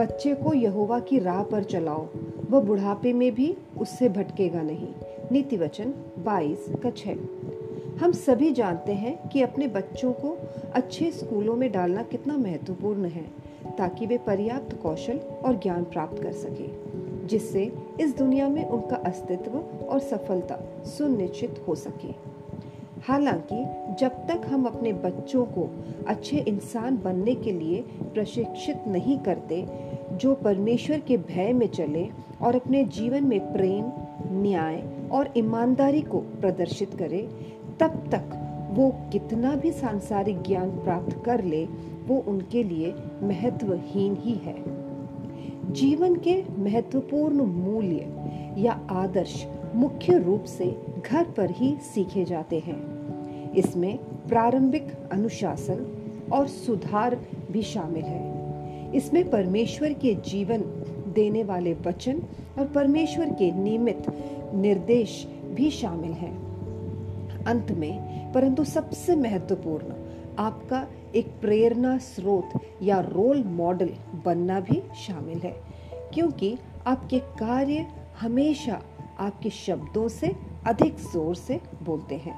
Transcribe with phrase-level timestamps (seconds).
[0.00, 2.06] बच्चे को यहोवा की राह पर चलाओ।
[2.50, 4.88] वह बुढ़ापे में भी उससे भटकेगा नहीं।
[5.32, 7.16] नीति वचन बाईस का छः
[8.00, 10.36] हम सभी जानते हैं कि अपने बच्चों को
[10.74, 13.24] अच्छे स्कूलों में डालना कितना महत्वपूर्ण है,
[13.78, 16.68] ताकि वे पर्याप्त कौशल और ज्ञान प्राप्त कर सके,
[17.26, 22.14] जिससे इस दुनिया में उनका अस्तित्व और सफलता सुनिश्चित हो सके।
[23.08, 23.56] हालाँकि,
[24.00, 29.66] जब तक हम अपने बच्चों को अच्छे इंसान बनने के लिए प्रशिक्षित नहीं करते,
[30.12, 32.08] जो परमेश्वर के भय में चले
[32.42, 33.84] और अपने जीवन में प्रेम,
[34.42, 34.82] न्याय
[35.12, 37.28] और ईमानदारी को प्रदर्शित करे,
[37.80, 41.64] तब तक वो कितना भी सांसारिक ज्ञान प्राप्त कर ले,
[42.06, 44.80] वो उनके लिए महत्वहीन ही है।
[45.72, 48.12] जीवन के महत्वपूर्ण मूल्य
[48.58, 50.76] या आदर्श मुख्य रूप से
[51.10, 53.00] घर पर ही सीखे जाते हैं।
[53.52, 53.98] इसमें
[54.28, 55.86] प्रारंभिक अनुशासन
[56.32, 57.20] और सुधार
[57.50, 58.40] भी शामिल है।
[58.96, 60.60] इसमें परमेश्वर के जीवन
[61.14, 62.22] देने वाले वचन
[62.58, 64.02] और परमेश्वर के नियमित
[64.54, 66.50] निर्देश भी शामिल हैं।
[67.44, 69.86] अंत में, परंतु सबसे महत्वपूर्ण,
[70.38, 73.90] आपका एक प्रेरणा स्रोत या रोल मॉडल
[74.24, 75.56] बनना भी शामिल है,
[76.14, 77.86] क्योंकि आपके कार्य
[78.20, 78.82] हमेशा
[79.20, 80.32] आपके शब्दों से,
[80.66, 82.36] अधिक ज़ोर से बोलते हैं।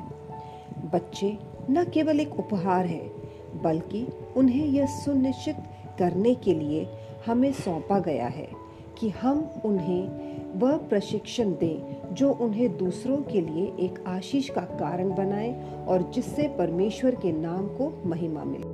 [0.92, 1.39] बच्चे
[1.70, 3.11] न केवल एक उपहार है,
[3.62, 5.56] बल्कि उन्हें यह सुनिश्चित
[5.98, 6.86] करने के लिए
[7.27, 8.48] हमें सौंपा गया है
[8.98, 15.14] कि हम उन्हें वह प्रशिक्षण दें जो उन्हें दूसरों के लिए एक आशीष का कारण
[15.14, 15.52] बनाए
[15.89, 18.72] और जिससे परमेश्वर के नाम को महिमा मिले।